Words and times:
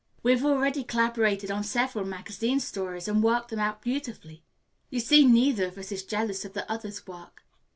We 0.23 0.31
have 0.31 0.43
already 0.43 0.83
collaborated 0.83 1.51
on 1.51 1.63
several 1.63 2.05
magazine 2.05 2.59
stories 2.59 3.07
and 3.07 3.21
worked 3.21 3.49
them 3.49 3.59
out 3.59 3.83
beautifully. 3.83 4.41
You 4.89 4.99
see, 4.99 5.23
neither 5.27 5.65
of 5.67 5.77
us 5.77 5.91
is 5.91 6.01
jealous 6.03 6.43
of 6.43 6.53
the 6.53 6.67
other's 6.71 7.05
work. 7.05 7.43